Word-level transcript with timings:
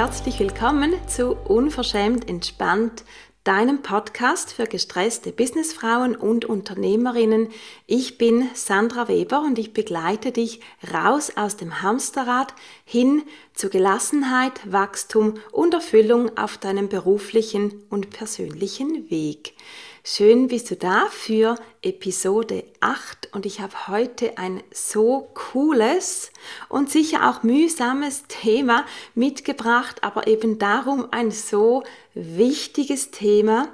herzlich 0.00 0.40
willkommen 0.40 0.94
zu 1.08 1.36
Unverschämt 1.36 2.26
entspannt, 2.26 3.04
deinem 3.44 3.82
Podcast 3.82 4.50
für 4.50 4.64
gestresste 4.64 5.30
Businessfrauen 5.30 6.16
und 6.16 6.46
Unternehmerinnen. 6.46 7.48
Ich 7.86 8.16
bin 8.16 8.48
Sandra 8.54 9.08
Weber 9.08 9.42
und 9.42 9.58
ich 9.58 9.74
begleite 9.74 10.32
dich 10.32 10.60
raus 10.90 11.32
aus 11.36 11.58
dem 11.58 11.82
Hamsterrad 11.82 12.54
hin 12.86 13.24
zu 13.60 13.68
Gelassenheit, 13.68 14.72
Wachstum 14.72 15.34
und 15.52 15.74
Erfüllung 15.74 16.34
auf 16.38 16.56
deinem 16.56 16.88
beruflichen 16.88 17.82
und 17.90 18.08
persönlichen 18.08 19.10
Weg. 19.10 19.52
Schön 20.02 20.48
bist 20.48 20.70
du 20.70 20.76
da 20.76 21.08
für 21.10 21.56
Episode 21.82 22.64
8 22.80 23.34
und 23.34 23.44
ich 23.44 23.60
habe 23.60 23.86
heute 23.88 24.38
ein 24.38 24.62
so 24.72 25.28
cooles 25.34 26.32
und 26.70 26.88
sicher 26.88 27.28
auch 27.28 27.42
mühsames 27.42 28.24
Thema 28.28 28.86
mitgebracht, 29.14 30.02
aber 30.02 30.26
eben 30.26 30.58
darum 30.58 31.08
ein 31.10 31.30
so 31.30 31.82
wichtiges 32.14 33.10
Thema. 33.10 33.68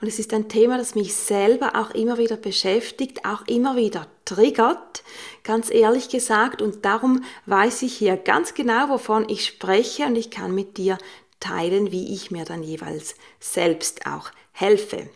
Und 0.00 0.08
es 0.08 0.18
ist 0.18 0.32
ein 0.32 0.48
Thema, 0.48 0.78
das 0.78 0.94
mich 0.94 1.14
selber 1.14 1.76
auch 1.76 1.90
immer 1.90 2.18
wieder 2.18 2.36
beschäftigt, 2.36 3.24
auch 3.24 3.46
immer 3.46 3.76
wieder 3.76 4.06
triggert, 4.24 5.02
ganz 5.42 5.70
ehrlich 5.70 6.08
gesagt. 6.08 6.62
Und 6.62 6.84
darum 6.84 7.24
weiß 7.46 7.82
ich 7.82 7.94
hier 7.94 8.16
ganz 8.16 8.54
genau, 8.54 8.88
wovon 8.88 9.28
ich 9.28 9.46
spreche 9.46 10.04
und 10.04 10.16
ich 10.16 10.30
kann 10.30 10.54
mit 10.54 10.76
dir 10.76 10.98
teilen, 11.40 11.92
wie 11.92 12.14
ich 12.14 12.30
mir 12.30 12.44
dann 12.44 12.62
jeweils 12.62 13.14
selbst 13.40 14.06
auch 14.06 14.30
helfe. 14.52 15.08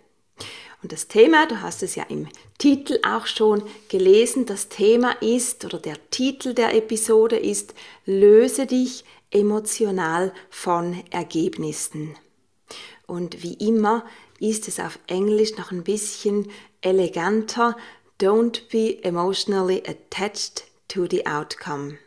Und 0.82 0.92
das 0.92 1.08
Thema, 1.08 1.46
du 1.46 1.60
hast 1.60 1.82
es 1.82 1.94
ja 1.94 2.04
im 2.04 2.28
Titel 2.56 2.98
auch 3.06 3.26
schon 3.26 3.62
gelesen, 3.88 4.46
das 4.46 4.68
Thema 4.68 5.12
ist 5.20 5.64
oder 5.64 5.78
der 5.78 5.96
Titel 6.10 6.54
der 6.54 6.74
Episode 6.74 7.36
ist 7.36 7.74
Löse 8.06 8.66
dich 8.66 9.04
emotional 9.30 10.32
von 10.48 11.02
Ergebnissen. 11.10 12.16
Und 13.06 13.42
wie 13.42 13.54
immer 13.54 14.04
ist 14.40 14.66
es 14.66 14.80
auf 14.80 14.98
Englisch 15.06 15.56
noch 15.56 15.70
ein 15.70 15.84
bisschen 15.84 16.50
eleganter. 16.80 17.76
Don't 18.20 18.62
be 18.70 19.02
emotionally 19.04 19.82
attached 19.86 20.64
to 20.88 21.06
the 21.08 21.26
outcome. 21.26 21.98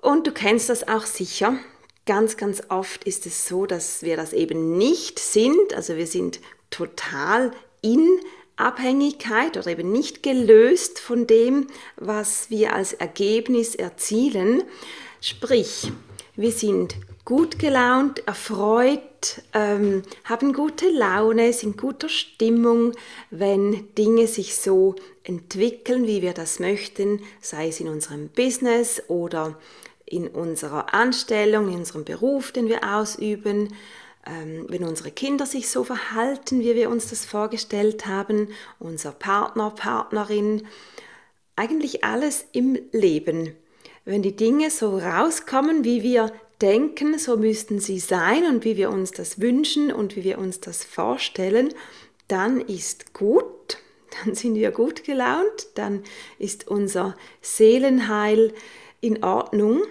Und 0.00 0.26
du 0.26 0.32
kennst 0.32 0.68
das 0.68 0.86
auch 0.86 1.04
sicher. 1.04 1.58
Ganz, 2.06 2.36
ganz 2.36 2.62
oft 2.68 3.04
ist 3.04 3.26
es 3.26 3.46
so, 3.46 3.66
dass 3.66 4.02
wir 4.02 4.16
das 4.16 4.32
eben 4.32 4.78
nicht 4.78 5.18
sind. 5.18 5.74
Also 5.74 5.96
wir 5.96 6.06
sind 6.06 6.40
total 6.70 7.52
in 7.82 8.20
Abhängigkeit 8.56 9.56
oder 9.56 9.66
eben 9.68 9.90
nicht 9.92 10.22
gelöst 10.22 10.98
von 10.98 11.26
dem, 11.26 11.66
was 11.96 12.50
wir 12.50 12.74
als 12.74 12.92
Ergebnis 12.92 13.74
erzielen. 13.74 14.62
Sprich, 15.20 15.90
wir 16.36 16.52
sind 16.52 16.96
gut 17.30 17.60
gelaunt, 17.60 18.26
erfreut, 18.26 19.42
ähm, 19.54 20.02
haben 20.24 20.52
gute 20.52 20.88
Laune, 20.88 21.52
sind 21.52 21.78
guter 21.78 22.08
Stimmung, 22.08 22.90
wenn 23.30 23.94
Dinge 23.94 24.26
sich 24.26 24.56
so 24.56 24.96
entwickeln, 25.22 26.08
wie 26.08 26.22
wir 26.22 26.32
das 26.32 26.58
möchten, 26.58 27.20
sei 27.40 27.68
es 27.68 27.78
in 27.78 27.86
unserem 27.86 28.30
Business 28.30 29.00
oder 29.06 29.56
in 30.06 30.26
unserer 30.26 30.92
Anstellung, 30.92 31.68
in 31.68 31.76
unserem 31.76 32.04
Beruf, 32.04 32.50
den 32.50 32.68
wir 32.68 32.80
ausüben, 32.82 33.74
ähm, 34.26 34.66
wenn 34.68 34.82
unsere 34.82 35.12
Kinder 35.12 35.46
sich 35.46 35.70
so 35.70 35.84
verhalten, 35.84 36.58
wie 36.58 36.74
wir 36.74 36.90
uns 36.90 37.10
das 37.10 37.24
vorgestellt 37.26 38.08
haben, 38.08 38.48
unser 38.80 39.12
Partner, 39.12 39.70
Partnerin, 39.70 40.66
eigentlich 41.54 42.02
alles 42.02 42.44
im 42.50 42.76
Leben. 42.90 43.54
Wenn 44.04 44.22
die 44.22 44.34
Dinge 44.34 44.72
so 44.72 44.98
rauskommen, 44.98 45.84
wie 45.84 46.02
wir 46.02 46.32
denken, 46.62 47.18
so 47.18 47.36
müssten 47.36 47.80
sie 47.80 47.98
sein 47.98 48.44
und 48.46 48.64
wie 48.64 48.76
wir 48.76 48.90
uns 48.90 49.10
das 49.10 49.40
wünschen 49.40 49.92
und 49.92 50.16
wie 50.16 50.24
wir 50.24 50.38
uns 50.38 50.60
das 50.60 50.84
vorstellen, 50.84 51.72
dann 52.28 52.60
ist 52.60 53.14
gut, 53.14 53.78
dann 54.24 54.34
sind 54.34 54.54
wir 54.54 54.70
gut 54.70 55.04
gelaunt, 55.04 55.68
dann 55.74 56.02
ist 56.38 56.68
unser 56.68 57.16
Seelenheil 57.40 58.52
in 59.00 59.24
Ordnung 59.24 59.82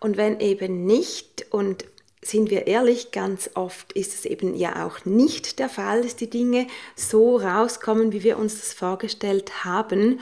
und 0.00 0.16
wenn 0.16 0.40
eben 0.40 0.84
nicht, 0.84 1.46
und 1.50 1.84
sind 2.22 2.50
wir 2.50 2.66
ehrlich, 2.66 3.10
ganz 3.10 3.50
oft 3.54 3.92
ist 3.92 4.14
es 4.14 4.24
eben 4.24 4.54
ja 4.54 4.86
auch 4.86 5.04
nicht 5.04 5.58
der 5.58 5.68
Fall, 5.68 6.02
dass 6.02 6.16
die 6.16 6.30
Dinge 6.30 6.66
so 6.96 7.36
rauskommen, 7.36 8.12
wie 8.12 8.22
wir 8.22 8.38
uns 8.38 8.56
das 8.58 8.72
vorgestellt 8.72 9.64
haben, 9.64 10.20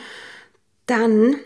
dann 0.86 1.36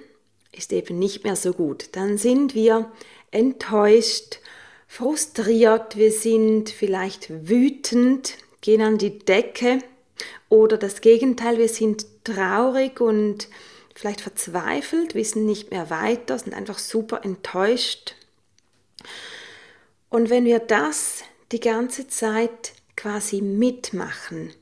ist 0.51 0.73
eben 0.73 0.99
nicht 0.99 1.25
mehr 1.25 1.37
so 1.37 1.53
gut. 1.53 1.91
Dann 1.93 2.19
sind 2.19 2.55
wir 2.55 2.91
enttäuscht, 3.35 4.41
frustriert, 4.87 5.97
wir 5.97 6.13
sind 6.13 6.71
vielleicht 6.71 7.49
wütend, 7.49 8.35
gehen 8.61 8.81
an 8.81 8.99
die 8.99 9.19
Decke. 9.19 9.81
Oder 10.49 10.77
das 10.77 11.01
Gegenteil, 11.01 11.59
wir 11.59 11.69
sind 11.69 12.07
traurig 12.25 13.01
und 13.01 13.49
vielleicht 13.95 14.21
verzweifelt, 14.21 15.15
wissen 15.15 15.47
nicht 15.47 15.71
mehr 15.71 15.91
weiter, 15.91 16.39
sind 16.39 16.55
einfach 16.55 16.79
super 16.79 17.25
enttäuscht, 17.25 18.15
und 20.15 20.31
wenn 20.31 20.45
wir 20.45 20.61
das 20.61 21.25
die 21.51 21.59
ganze 21.59 22.07
Zeit 22.07 22.75
quasi 22.97 23.41
mitmachen, 23.41 24.55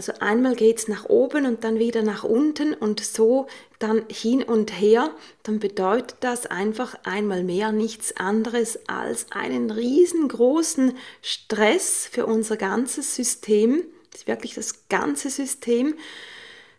also 0.00 0.14
einmal 0.20 0.56
geht 0.56 0.78
es 0.78 0.88
nach 0.88 1.04
oben 1.10 1.44
und 1.44 1.62
dann 1.62 1.78
wieder 1.78 2.02
nach 2.02 2.24
unten 2.24 2.72
und 2.72 3.00
so 3.00 3.48
dann 3.78 4.02
hin 4.10 4.42
und 4.42 4.80
her, 4.80 5.10
dann 5.42 5.58
bedeutet 5.58 6.16
das 6.20 6.46
einfach 6.46 6.94
einmal 7.04 7.44
mehr 7.44 7.70
nichts 7.70 8.16
anderes 8.16 8.78
als 8.88 9.26
einen 9.30 9.70
riesengroßen 9.70 10.96
Stress 11.20 12.08
für 12.10 12.24
unser 12.24 12.56
ganzes 12.56 13.14
System, 13.14 13.82
das 14.10 14.22
ist 14.22 14.26
wirklich 14.26 14.54
das 14.54 14.88
ganze 14.88 15.28
System, 15.28 15.94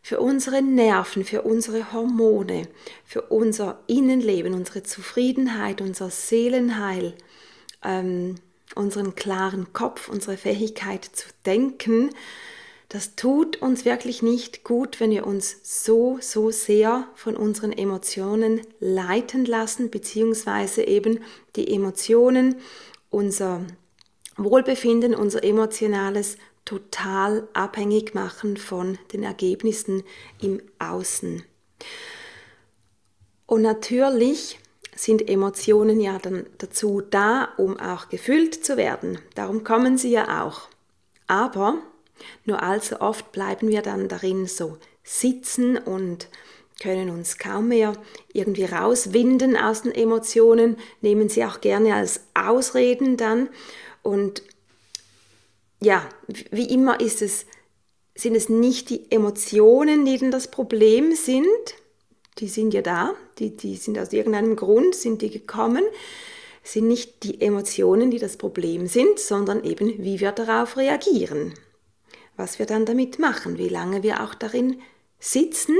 für 0.01 0.19
unsere 0.19 0.63
Nerven, 0.63 1.23
für 1.23 1.43
unsere 1.43 1.93
Hormone, 1.93 2.67
für 3.05 3.21
unser 3.21 3.83
Innenleben, 3.85 4.55
unsere 4.55 4.81
Zufriedenheit, 4.81 5.79
unser 5.79 6.09
Seelenheil 6.09 7.13
ähm, 7.83 8.37
unseren 8.73 9.13
klaren 9.13 9.73
Kopf, 9.73 10.09
unsere 10.09 10.37
Fähigkeit 10.37 11.05
zu 11.05 11.27
denken, 11.45 12.09
das 12.91 13.15
tut 13.15 13.61
uns 13.61 13.85
wirklich 13.85 14.21
nicht 14.21 14.65
gut, 14.65 14.99
wenn 14.99 15.11
wir 15.11 15.25
uns 15.25 15.55
so, 15.63 16.17
so 16.19 16.51
sehr 16.51 17.07
von 17.15 17.37
unseren 17.37 17.71
Emotionen 17.71 18.59
leiten 18.81 19.45
lassen, 19.45 19.89
beziehungsweise 19.89 20.83
eben 20.83 21.21
die 21.55 21.73
Emotionen, 21.73 22.57
unser 23.09 23.61
Wohlbefinden, 24.35 25.15
unser 25.15 25.41
emotionales 25.41 26.35
total 26.65 27.47
abhängig 27.53 28.13
machen 28.13 28.57
von 28.57 28.97
den 29.13 29.23
Ergebnissen 29.23 30.03
im 30.41 30.61
Außen. 30.77 31.43
Und 33.45 33.61
natürlich 33.61 34.59
sind 34.97 35.29
Emotionen 35.29 36.01
ja 36.01 36.19
dann 36.19 36.45
dazu 36.57 37.01
da, 37.09 37.53
um 37.55 37.79
auch 37.79 38.09
gefüllt 38.09 38.65
zu 38.65 38.75
werden. 38.75 39.19
Darum 39.33 39.63
kommen 39.63 39.97
sie 39.97 40.11
ja 40.11 40.43
auch. 40.43 40.67
Aber 41.27 41.81
nur 42.45 42.61
allzu 42.63 43.01
oft 43.01 43.31
bleiben 43.31 43.69
wir 43.69 43.81
dann 43.81 44.07
darin 44.07 44.47
so 44.47 44.77
sitzen 45.03 45.77
und 45.77 46.27
können 46.81 47.09
uns 47.09 47.37
kaum 47.37 47.67
mehr 47.67 47.93
irgendwie 48.33 48.65
rauswinden 48.65 49.55
aus 49.55 49.83
den 49.83 49.91
Emotionen, 49.91 50.77
nehmen 51.01 51.29
sie 51.29 51.45
auch 51.45 51.61
gerne 51.61 51.93
als 51.95 52.21
Ausreden 52.33 53.17
dann. 53.17 53.49
Und 54.01 54.41
ja, 55.79 56.07
wie 56.49 56.73
immer 56.73 56.99
ist 56.99 57.21
es, 57.21 57.45
sind 58.15 58.35
es 58.35 58.49
nicht 58.49 58.89
die 58.89 59.11
Emotionen, 59.11 60.05
die 60.05 60.17
denn 60.17 60.31
das 60.31 60.49
Problem 60.49 61.15
sind, 61.15 61.45
die 62.39 62.47
sind 62.47 62.73
ja 62.73 62.81
da, 62.81 63.13
die, 63.39 63.55
die 63.55 63.75
sind 63.75 63.97
aus 63.99 64.11
irgendeinem 64.11 64.55
Grund, 64.55 64.95
sind 64.95 65.21
die 65.21 65.29
gekommen, 65.29 65.83
sind 66.63 66.87
nicht 66.87 67.23
die 67.23 67.41
Emotionen, 67.41 68.11
die 68.11 68.19
das 68.19 68.37
Problem 68.37 68.87
sind, 68.87 69.19
sondern 69.19 69.63
eben, 69.63 70.03
wie 70.03 70.19
wir 70.19 70.31
darauf 70.31 70.77
reagieren. 70.77 71.53
Was 72.37 72.59
wir 72.59 72.65
dann 72.65 72.85
damit 72.85 73.19
machen, 73.19 73.57
wie 73.57 73.69
lange 73.69 74.03
wir 74.03 74.23
auch 74.23 74.33
darin 74.33 74.81
sitzen 75.19 75.75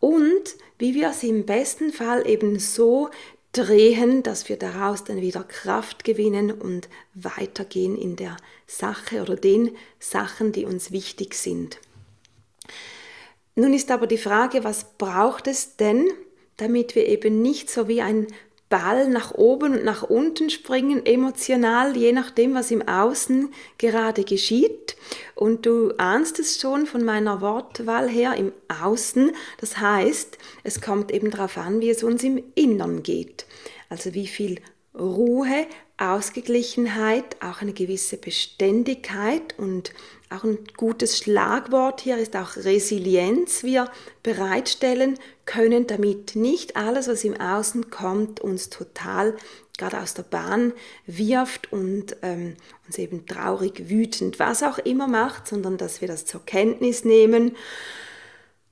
und 0.00 0.56
wie 0.78 0.94
wir 0.94 1.10
es 1.10 1.22
im 1.22 1.46
besten 1.46 1.92
Fall 1.92 2.26
eben 2.26 2.58
so 2.58 3.10
drehen, 3.52 4.22
dass 4.22 4.48
wir 4.48 4.56
daraus 4.56 5.04
dann 5.04 5.20
wieder 5.20 5.44
Kraft 5.44 6.04
gewinnen 6.04 6.52
und 6.52 6.88
weitergehen 7.14 7.96
in 7.96 8.16
der 8.16 8.36
Sache 8.66 9.22
oder 9.22 9.36
den 9.36 9.76
Sachen, 9.98 10.52
die 10.52 10.64
uns 10.64 10.92
wichtig 10.92 11.34
sind. 11.34 11.78
Nun 13.56 13.74
ist 13.74 13.90
aber 13.90 14.06
die 14.06 14.18
Frage, 14.18 14.64
was 14.64 14.96
braucht 14.96 15.46
es 15.46 15.76
denn, 15.76 16.08
damit 16.56 16.94
wir 16.94 17.06
eben 17.06 17.42
nicht 17.42 17.70
so 17.70 17.88
wie 17.88 18.00
ein 18.00 18.26
Ball 18.70 19.08
nach 19.08 19.32
oben 19.34 19.74
und 19.74 19.84
nach 19.84 20.04
unten 20.04 20.48
springen, 20.48 21.04
emotional, 21.04 21.96
je 21.96 22.12
nachdem, 22.12 22.54
was 22.54 22.70
im 22.70 22.86
Außen 22.86 23.52
gerade 23.76 24.24
geschieht. 24.24 24.96
Und 25.34 25.66
du 25.66 25.92
ahnst 25.98 26.38
es 26.38 26.60
schon 26.60 26.86
von 26.86 27.04
meiner 27.04 27.42
Wortwahl 27.42 28.08
her 28.08 28.34
im 28.36 28.52
Außen. 28.68 29.32
Das 29.58 29.78
heißt, 29.78 30.38
es 30.62 30.80
kommt 30.80 31.10
eben 31.10 31.30
darauf 31.30 31.58
an, 31.58 31.80
wie 31.80 31.90
es 31.90 32.02
uns 32.02 32.22
im 32.22 32.42
Innern 32.54 33.02
geht. 33.02 33.44
Also 33.88 34.14
wie 34.14 34.28
viel 34.28 34.60
Ruhe, 34.98 35.66
Ausgeglichenheit, 35.98 37.36
auch 37.42 37.60
eine 37.60 37.72
gewisse 37.72 38.16
Beständigkeit 38.16 39.58
und 39.58 39.92
auch 40.30 40.44
ein 40.44 40.58
gutes 40.76 41.18
Schlagwort 41.18 42.00
hier 42.00 42.16
ist 42.16 42.36
auch 42.36 42.56
Resilienz, 42.56 43.64
wir 43.64 43.90
bereitstellen 44.22 45.18
können, 45.44 45.88
damit 45.88 46.36
nicht 46.36 46.76
alles, 46.76 47.08
was 47.08 47.24
im 47.24 47.38
Außen 47.38 47.90
kommt, 47.90 48.40
uns 48.40 48.70
total 48.70 49.36
gerade 49.76 49.98
aus 49.98 50.14
der 50.14 50.22
Bahn 50.22 50.72
wirft 51.06 51.72
und 51.72 52.16
ähm, 52.22 52.56
uns 52.86 52.98
eben 52.98 53.26
traurig, 53.26 53.88
wütend, 53.88 54.38
was 54.38 54.62
auch 54.62 54.78
immer 54.78 55.08
macht, 55.08 55.48
sondern 55.48 55.78
dass 55.78 56.00
wir 56.00 56.08
das 56.08 56.26
zur 56.26 56.44
Kenntnis 56.44 57.04
nehmen, 57.04 57.56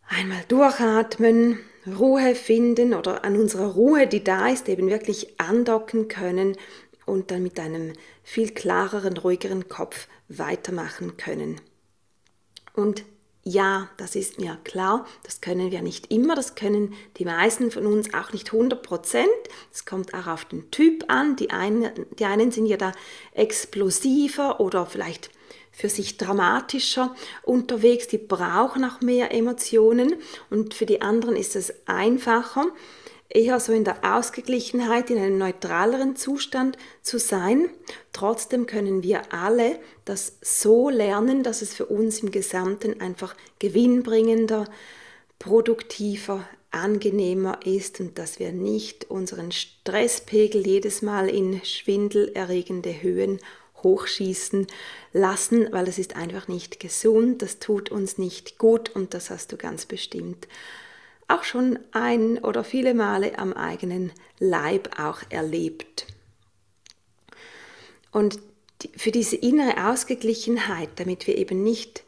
einmal 0.07 0.45
durchatmen, 0.49 1.59
Ruhe 1.87 2.35
finden 2.35 2.93
oder 2.93 3.25
an 3.25 3.37
unserer 3.37 3.73
Ruhe, 3.73 4.07
die 4.07 4.23
da 4.23 4.49
ist, 4.49 4.69
eben 4.69 4.91
wirklich 4.91 5.41
andocken 5.41 6.09
können 6.09 6.57
und 7.09 7.31
dann 7.31 7.43
mit 7.43 7.59
einem 7.59 7.93
viel 8.23 8.51
klareren, 8.51 9.17
ruhigeren 9.17 9.69
Kopf 9.69 10.09
weitermachen 10.29 11.17
können. 11.17 11.61
Und 12.75 13.05
ja, 13.45 13.89
das 13.97 14.15
ist 14.15 14.39
mir 14.39 14.59
klar, 14.65 15.07
das 15.23 15.41
können 15.41 15.71
wir 15.71 15.81
nicht 15.81 16.13
immer, 16.13 16.35
das 16.35 16.55
können 16.55 16.93
die 17.17 17.25
meisten 17.25 17.71
von 17.71 17.87
uns 17.87 18.13
auch 18.13 18.33
nicht 18.33 18.53
100 18.53 18.83
Prozent. 18.83 19.29
Es 19.73 19.87
kommt 19.87 20.13
auch 20.13 20.27
auf 20.27 20.45
den 20.45 20.71
Typ 20.71 21.05
an. 21.09 21.35
Die 21.37 21.51
einen, 21.51 21.91
die 22.19 22.27
einen 22.27 22.51
sind 22.51 22.67
ja 22.67 22.77
da 22.77 22.93
explosiver 23.33 24.61
oder 24.61 24.85
vielleicht 24.85 25.31
für 25.73 25.89
sich 25.89 26.19
dramatischer 26.19 27.15
unterwegs, 27.43 28.09
die 28.09 28.19
brauchen 28.19 28.85
auch 28.85 29.01
mehr 29.01 29.33
Emotionen 29.33 30.17
und 30.51 30.75
für 30.75 30.87
die 30.87 31.03
anderen 31.03 31.37
ist 31.37 31.55
es 31.55 31.73
einfacher, 31.87 32.67
eher 33.31 33.61
so 33.61 33.73
in 33.73 33.85
der 33.85 34.17
Ausgeglichenheit, 34.17 35.11
in 35.11 35.19
einem 35.19 35.39
neutraleren 35.39 36.17
Zustand 36.17 36.79
zu 37.03 37.19
sein. 37.19 37.69
Trotzdem 38.13 38.67
können 38.67 39.03
wir 39.03 39.33
alle 39.33 39.79
das 40.05 40.39
so 40.41 40.89
lernen, 40.89 41.43
dass 41.43 41.63
es 41.63 41.75
für 41.75 41.87
uns 41.87 42.21
im 42.21 42.31
Gesamten 42.31 43.01
einfach 43.01 43.35
gewinnbringender, 43.59 44.65
produktiver, 45.39 46.49
angenehmer 46.71 47.61
ist 47.65 48.01
und 48.01 48.19
dass 48.19 48.39
wir 48.39 48.53
nicht 48.53 49.11
unseren 49.11 49.53
Stresspegel 49.53 50.67
jedes 50.67 51.03
Mal 51.03 51.29
in 51.29 51.65
schwindelerregende 51.65 53.03
Höhen 53.03 53.39
hochschießen 53.83 54.67
lassen, 55.13 55.69
weil 55.71 55.89
es 55.89 55.99
ist 55.99 56.17
einfach 56.17 56.49
nicht 56.49 56.81
gesund, 56.81 57.43
das 57.43 57.59
tut 57.59 57.91
uns 57.91 58.19
nicht 58.19 58.59
gut 58.59 58.91
und 58.91 59.15
das 59.15 59.31
hast 59.31 59.53
du 59.53 59.57
ganz 59.57 59.87
bestimmt 59.87 60.49
auch 61.29 61.45
schon 61.45 61.79
ein 61.93 62.39
oder 62.39 62.65
viele 62.65 62.95
Male 62.95 63.39
am 63.39 63.53
eigenen 63.53 64.13
Leib 64.39 64.99
auch 64.99 65.21
erlebt. 65.29 66.07
Und 68.11 68.41
für 68.97 69.11
diese 69.11 69.37
innere 69.37 69.91
Ausgeglichenheit, 69.91 70.89
damit 70.97 71.27
wir 71.27 71.37
eben 71.37 71.63
nicht 71.63 72.05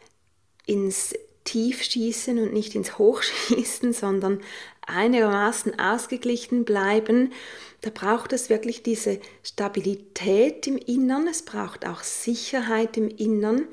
ins 0.67 1.15
Tiefschießen 1.45 2.39
und 2.39 2.53
nicht 2.53 2.75
ins 2.75 2.99
Hochschießen, 2.99 3.93
sondern 3.93 4.41
einigermaßen 4.87 5.79
ausgeglichen 5.79 6.65
bleiben, 6.65 7.33
da 7.81 7.91
braucht 7.91 8.33
es 8.33 8.51
wirklich 8.51 8.83
diese 8.83 9.21
Stabilität 9.43 10.67
im 10.67 10.77
Innern, 10.77 11.27
es 11.29 11.43
braucht 11.43 11.87
auch 11.87 12.03
Sicherheit 12.03 12.97
im 12.97 13.09
Innern, 13.09 13.67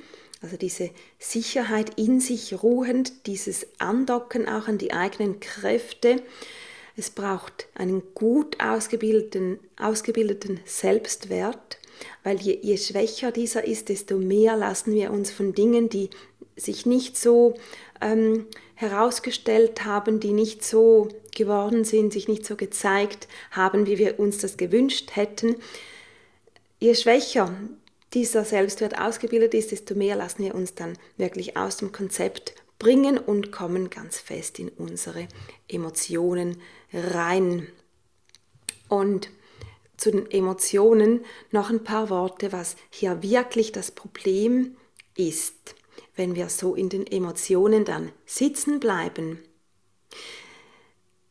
also 0.47 0.55
diese 0.55 0.91
Sicherheit 1.19 1.99
in 1.99 2.21
sich 2.21 2.63
ruhend, 2.63 3.27
dieses 3.27 3.67
Andocken 3.79 4.47
auch 4.47 4.69
an 4.69 4.77
die 4.77 4.93
eigenen 4.93 5.41
Kräfte. 5.41 6.21
Es 6.95 7.09
braucht 7.09 7.67
einen 7.75 8.01
gut 8.13 8.55
ausgebildeten, 8.63 9.59
ausgebildeten 9.77 10.61
Selbstwert, 10.63 11.79
weil 12.23 12.37
je, 12.37 12.57
je 12.61 12.77
schwächer 12.77 13.33
dieser 13.33 13.65
ist, 13.65 13.89
desto 13.89 14.17
mehr 14.17 14.55
lassen 14.55 14.93
wir 14.93 15.11
uns 15.11 15.31
von 15.31 15.53
Dingen, 15.53 15.89
die 15.89 16.11
sich 16.55 16.85
nicht 16.85 17.17
so 17.17 17.55
ähm, 17.99 18.45
herausgestellt 18.75 19.83
haben, 19.83 20.21
die 20.21 20.31
nicht 20.31 20.63
so 20.63 21.09
geworden 21.35 21.83
sind, 21.83 22.13
sich 22.13 22.29
nicht 22.29 22.45
so 22.45 22.55
gezeigt 22.55 23.27
haben, 23.51 23.85
wie 23.85 23.97
wir 23.97 24.17
uns 24.17 24.37
das 24.37 24.55
gewünscht 24.55 25.17
hätten. 25.17 25.57
Je 26.79 26.95
schwächer 26.95 27.53
dieser 28.17 28.43
Selbstwert 28.43 28.97
ausgebildet 28.97 29.53
ist, 29.53 29.71
desto 29.71 29.93
mehr 29.93 30.15
lassen 30.15 30.43
wir 30.43 30.55
uns 30.55 30.73
dann 30.73 30.97
wirklich 31.17 31.55
aus 31.55 31.77
dem 31.77 31.91
Konzept 31.91 32.55
bringen 32.79 33.19
und 33.19 33.51
kommen 33.51 33.91
ganz 33.91 34.17
fest 34.17 34.57
in 34.57 34.69
unsere 34.69 35.27
Emotionen 35.67 36.59
rein. 36.91 37.67
Und 38.89 39.29
zu 39.97 40.09
den 40.09 40.31
Emotionen 40.31 41.23
noch 41.51 41.69
ein 41.69 41.83
paar 41.83 42.09
Worte, 42.09 42.51
was 42.51 42.75
hier 42.89 43.21
wirklich 43.21 43.71
das 43.71 43.91
Problem 43.91 44.77
ist, 45.15 45.75
wenn 46.15 46.33
wir 46.33 46.49
so 46.49 46.73
in 46.73 46.89
den 46.89 47.05
Emotionen 47.05 47.85
dann 47.85 48.11
sitzen 48.25 48.79
bleiben, 48.79 49.43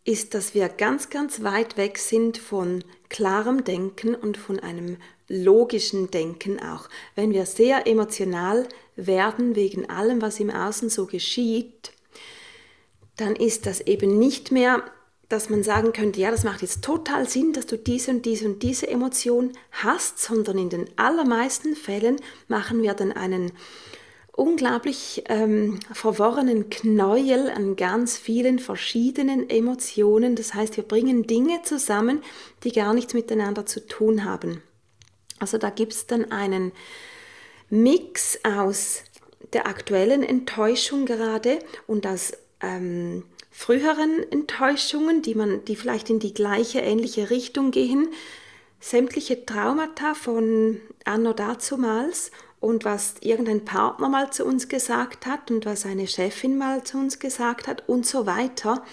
ist, 0.05 0.35
dass 0.35 0.55
wir 0.55 0.69
ganz, 0.69 1.11
ganz 1.11 1.43
weit 1.43 1.77
weg 1.77 1.99
sind 1.99 2.38
von 2.38 2.85
klarem 3.09 3.65
Denken 3.65 4.15
und 4.15 4.37
von 4.37 4.61
einem 4.61 4.99
logischen 5.28 6.11
Denken 6.11 6.61
auch. 6.61 6.88
Wenn 7.14 7.32
wir 7.32 7.46
sehr 7.46 7.87
emotional 7.87 8.67
werden 8.96 9.56
wegen 9.56 9.88
allem, 9.90 10.23
was 10.23 10.40
im 10.40 10.50
Außen 10.50 10.88
so 10.88 11.06
geschieht, 11.06 11.93
dann 13.17 13.34
ist 13.34 13.67
das 13.67 13.81
eben 13.81 14.19
nicht 14.19 14.52
mehr, 14.52 14.82
dass 15.28 15.50
man 15.50 15.64
sagen 15.64 15.93
könnte, 15.93 16.20
ja, 16.20 16.31
das 16.31 16.44
macht 16.44 16.62
jetzt 16.62 16.84
total 16.84 17.28
Sinn, 17.28 17.52
dass 17.52 17.67
du 17.67 17.76
diese 17.76 18.12
und 18.12 18.25
diese 18.25 18.46
und 18.46 18.62
diese 18.62 18.87
Emotion 18.87 19.52
hast, 19.73 20.20
sondern 20.20 20.58
in 20.58 20.70
den 20.70 20.88
allermeisten 20.96 21.75
Fällen 21.75 22.17
machen 22.47 22.83
wir 22.83 22.95
dann 22.95 23.12
einen 23.12 23.52
unglaublich 24.37 25.25
ähm, 25.28 25.80
verworrenen 25.92 26.71
Knäuel 26.71 27.50
an 27.50 27.75
ganz 27.75 28.16
vielen 28.18 28.59
verschiedenen 28.59 29.49
Emotionen. 29.49 30.37
Das 30.37 30.54
heißt, 30.54 30.76
wir 30.76 30.85
bringen 30.85 31.26
Dinge 31.26 31.62
zusammen, 31.62 32.23
die 32.62 32.71
gar 32.71 32.95
nichts 32.95 33.14
miteinander 33.14 33.66
zu 33.66 33.85
tun 33.85 34.25
haben. 34.25 34.62
Also 35.38 35.59
da 35.59 35.71
gibt 35.71 35.93
es 35.93 36.07
dann 36.07 36.31
einen 36.33 36.73
Mix 37.71 38.38
aus 38.45 39.02
der 39.52 39.66
aktuellen 39.66 40.23
Enttäuschung 40.23 41.07
gerade 41.07 41.59
und 41.87 42.07
aus 42.07 42.33
ähm, 42.61 43.25
früheren 43.50 44.31
Enttäuschungen, 44.31 45.23
die, 45.23 45.35
man, 45.35 45.64
die 45.64 45.76
vielleicht 45.76 46.11
in 46.11 46.19
die 46.19 46.35
gleiche, 46.35 46.81
ähnliche 46.81 47.31
Richtung 47.31 47.71
gehen, 47.71 48.09
sämtliche 48.81 49.47
Traumata 49.47 50.14
von 50.14 50.81
anno 51.05 51.33
dazumals 51.33 52.31
und 52.61 52.85
was 52.85 53.14
irgendein 53.21 53.64
Partner 53.64 54.09
mal 54.09 54.31
zu 54.31 54.45
uns 54.45 54.69
gesagt 54.69 55.26
hat 55.26 55.50
und 55.50 55.66
was 55.66 55.87
eine 55.87 56.07
Chefin 56.07 56.59
mal 56.59 56.85
zu 56.85 56.99
uns 56.99 57.19
gesagt 57.19 57.66
hat 57.66 57.88
und 57.88 58.07
so 58.07 58.26
weiter. 58.26 58.85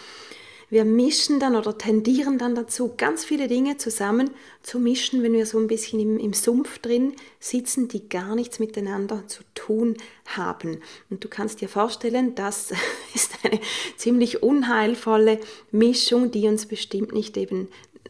Wir 0.74 0.86
mischen 0.86 1.39
dann 1.39 1.56
oder 1.56 1.77
tendieren 1.77 2.39
dann 2.39 2.56
dazu, 2.56 2.96
ganz 2.98 3.24
viele 3.24 3.48
Dinge 3.48 3.77
zusammen 3.77 4.32
zu 4.63 4.80
mischen, 4.80 5.22
wenn 5.22 5.34
wir 5.34 5.46
so 5.46 5.60
ein 5.60 5.68
bisschen 5.68 6.00
im, 6.00 6.18
im 6.18 6.34
Sumpf 6.34 6.80
drin 6.80 7.13
sitzen, 7.39 7.89
die 7.89 8.10
gar 8.10 8.34
nichts 8.34 8.58
miteinander 8.58 9.27
zu 9.27 9.44
tun 9.53 9.96
haben. 10.25 10.82
Und 11.12 11.24
du 11.24 11.27
kannst 11.27 11.62
dir 11.62 11.70
vorstellen, 11.70 12.34
das 12.34 12.72
ist 13.13 13.34
eine 13.44 13.60
ziemlich 13.98 14.42
unheilvolle 14.42 15.39
Mischung, 15.70 16.32
die 16.32 16.48
uns 16.48 16.65
bestimmt 16.65 17.13
nicht 17.13 17.38
eben 17.38 17.68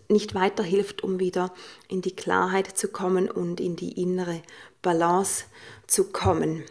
nicht 0.08 0.34
weiterhilft, 0.34 1.03
um 1.03 1.20
wieder 1.20 1.53
in 1.89 2.01
die 2.01 2.15
Klarheit 2.15 2.77
zu 2.77 2.88
kommen 2.88 3.29
und 3.29 3.60
in 3.60 3.75
die 3.75 4.01
innere 4.01 4.41
Balance 4.82 5.43
zu 5.86 6.13
kommen. 6.13 6.63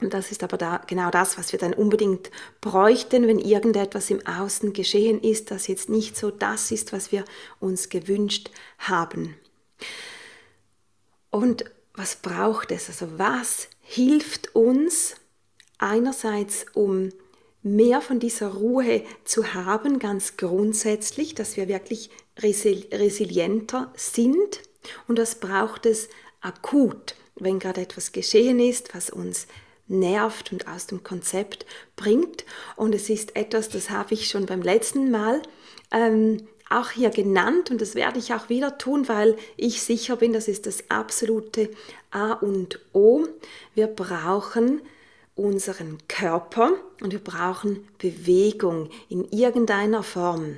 Und 0.00 0.12
das 0.12 0.30
ist 0.30 0.42
aber 0.42 0.58
da 0.58 0.82
genau 0.86 1.10
das, 1.10 1.38
was 1.38 1.52
wir 1.52 1.58
dann 1.58 1.72
unbedingt 1.72 2.30
bräuchten, 2.60 3.26
wenn 3.26 3.38
irgendetwas 3.38 4.10
im 4.10 4.26
Außen 4.26 4.72
geschehen 4.72 5.22
ist, 5.22 5.50
das 5.50 5.68
jetzt 5.68 5.88
nicht 5.88 6.16
so 6.16 6.30
das 6.30 6.70
ist, 6.70 6.92
was 6.92 7.12
wir 7.12 7.24
uns 7.60 7.88
gewünscht 7.88 8.50
haben. 8.78 9.36
Und 11.30 11.64
was 11.94 12.16
braucht 12.16 12.72
es? 12.72 12.88
Also 12.88 13.18
was 13.18 13.68
hilft 13.80 14.54
uns 14.54 15.16
einerseits, 15.78 16.66
um 16.74 17.10
mehr 17.62 18.00
von 18.00 18.20
dieser 18.20 18.48
Ruhe 18.48 19.02
zu 19.24 19.54
haben, 19.54 19.98
ganz 19.98 20.36
grundsätzlich, 20.36 21.34
dass 21.34 21.56
wir 21.56 21.68
wirklich 21.68 22.10
resilienter 22.38 23.92
sind. 23.96 24.60
Und 25.08 25.18
was 25.18 25.36
braucht 25.36 25.86
es 25.86 26.08
akut, 26.40 27.16
wenn 27.34 27.58
gerade 27.58 27.80
etwas 27.80 28.12
geschehen 28.12 28.60
ist, 28.60 28.94
was 28.94 29.10
uns 29.10 29.46
nervt 29.88 30.52
und 30.52 30.68
aus 30.68 30.86
dem 30.86 31.02
Konzept 31.02 31.66
bringt. 31.96 32.44
Und 32.76 32.94
es 32.94 33.08
ist 33.10 33.36
etwas, 33.36 33.68
das 33.68 33.90
habe 33.90 34.14
ich 34.14 34.28
schon 34.28 34.46
beim 34.46 34.62
letzten 34.62 35.10
Mal 35.10 35.42
ähm, 35.90 36.46
auch 36.68 36.90
hier 36.90 37.10
genannt 37.10 37.70
und 37.70 37.80
das 37.80 37.94
werde 37.94 38.18
ich 38.18 38.34
auch 38.34 38.48
wieder 38.48 38.76
tun, 38.78 39.08
weil 39.08 39.36
ich 39.56 39.82
sicher 39.82 40.16
bin, 40.16 40.32
das 40.32 40.48
ist 40.48 40.66
das 40.66 40.90
absolute 40.90 41.70
A 42.10 42.32
und 42.32 42.80
O. 42.92 43.26
Wir 43.74 43.86
brauchen 43.86 44.80
unseren 45.36 45.98
Körper 46.08 46.72
und 47.00 47.12
wir 47.12 47.22
brauchen 47.22 47.86
Bewegung 47.98 48.90
in 49.08 49.30
irgendeiner 49.30 50.02
Form. 50.02 50.56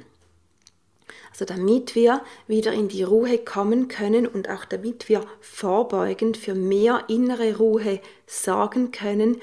Also 1.30 1.44
damit 1.44 1.94
wir 1.94 2.22
wieder 2.46 2.72
in 2.72 2.88
die 2.88 3.02
Ruhe 3.02 3.38
kommen 3.38 3.88
können 3.88 4.26
und 4.26 4.48
auch 4.48 4.64
damit 4.64 5.08
wir 5.08 5.24
vorbeugend 5.40 6.36
für 6.36 6.54
mehr 6.54 7.04
innere 7.08 7.56
Ruhe 7.56 8.00
sorgen 8.26 8.90
können, 8.90 9.40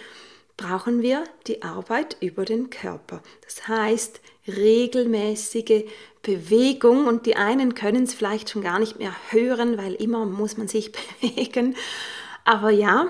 brauchen 0.57 1.01
wir 1.01 1.23
die 1.47 1.63
Arbeit 1.63 2.17
über 2.21 2.45
den 2.45 2.69
Körper. 2.69 3.21
Das 3.43 3.67
heißt, 3.67 4.21
regelmäßige 4.47 5.83
Bewegung 6.21 7.07
und 7.07 7.25
die 7.25 7.35
einen 7.35 7.75
können 7.75 8.03
es 8.03 8.13
vielleicht 8.13 8.49
schon 8.49 8.61
gar 8.61 8.79
nicht 8.79 8.97
mehr 8.97 9.13
hören, 9.29 9.77
weil 9.77 9.93
immer 9.95 10.25
muss 10.25 10.57
man 10.57 10.67
sich 10.67 10.91
bewegen. 11.21 11.75
Aber 12.45 12.69
ja, 12.69 13.07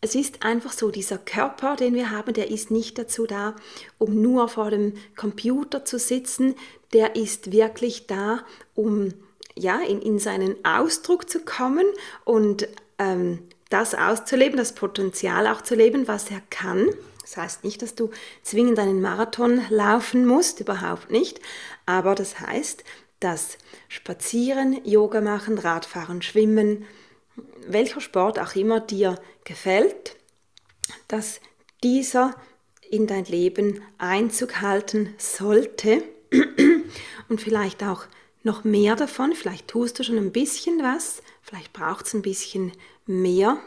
es 0.00 0.14
ist 0.14 0.44
einfach 0.44 0.72
so, 0.72 0.90
dieser 0.90 1.18
Körper, 1.18 1.74
den 1.74 1.94
wir 1.94 2.10
haben, 2.10 2.32
der 2.32 2.50
ist 2.50 2.70
nicht 2.70 2.98
dazu 2.98 3.26
da, 3.26 3.56
um 3.98 4.20
nur 4.20 4.48
vor 4.48 4.70
dem 4.70 4.94
Computer 5.16 5.84
zu 5.84 5.98
sitzen, 5.98 6.54
der 6.92 7.16
ist 7.16 7.52
wirklich 7.52 8.06
da, 8.06 8.44
um 8.74 9.12
ja, 9.54 9.80
in, 9.80 10.00
in 10.00 10.18
seinen 10.18 10.64
Ausdruck 10.64 11.28
zu 11.28 11.40
kommen 11.40 11.86
und 12.24 12.68
ähm, 12.98 13.40
das 13.70 13.94
auszuleben, 13.94 14.56
das 14.56 14.72
Potenzial 14.74 15.46
auch 15.46 15.60
zu 15.62 15.74
leben, 15.74 16.08
was 16.08 16.30
er 16.30 16.40
kann. 16.50 16.88
Das 17.22 17.36
heißt 17.36 17.64
nicht, 17.64 17.82
dass 17.82 17.94
du 17.94 18.10
zwingend 18.42 18.78
einen 18.78 19.02
Marathon 19.02 19.60
laufen 19.68 20.26
musst, 20.26 20.60
überhaupt 20.60 21.10
nicht. 21.10 21.40
Aber 21.84 22.14
das 22.14 22.40
heißt, 22.40 22.84
dass 23.20 23.58
Spazieren, 23.88 24.80
Yoga 24.84 25.20
machen, 25.20 25.58
Radfahren, 25.58 26.22
Schwimmen, 26.22 26.86
welcher 27.66 28.00
Sport 28.00 28.38
auch 28.38 28.54
immer 28.54 28.80
dir 28.80 29.20
gefällt, 29.44 30.16
dass 31.08 31.40
dieser 31.82 32.34
in 32.90 33.06
dein 33.06 33.24
Leben 33.24 33.82
Einzug 33.98 34.62
halten 34.62 35.14
sollte 35.18 36.02
und 37.28 37.40
vielleicht 37.40 37.82
auch 37.82 38.04
noch 38.42 38.64
mehr 38.64 38.96
davon. 38.96 39.34
Vielleicht 39.34 39.68
tust 39.68 39.98
du 39.98 40.04
schon 40.04 40.16
ein 40.16 40.32
bisschen 40.32 40.82
was, 40.82 41.22
vielleicht 41.42 41.72
braucht 41.72 42.06
es 42.06 42.14
ein 42.14 42.22
bisschen 42.22 42.72
mehr. 43.06 43.58